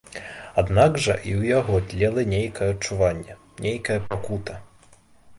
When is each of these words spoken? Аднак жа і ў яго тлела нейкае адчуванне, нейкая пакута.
Аднак 0.59 0.95
жа 1.07 1.15
і 1.17 1.33
ў 1.39 1.51
яго 1.57 1.75
тлела 1.91 2.23
нейкае 2.31 2.69
адчуванне, 2.75 3.35
нейкая 3.67 3.99
пакута. 4.09 4.57